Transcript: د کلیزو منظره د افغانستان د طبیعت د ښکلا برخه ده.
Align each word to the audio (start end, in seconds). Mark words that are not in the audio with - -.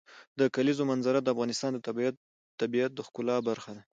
د 0.39 0.41
کلیزو 0.55 0.83
منظره 0.91 1.19
د 1.21 1.27
افغانستان 1.33 1.71
د 1.73 1.79
طبیعت 2.61 2.91
د 2.93 2.99
ښکلا 3.07 3.35
برخه 3.49 3.71
ده. 3.77 3.83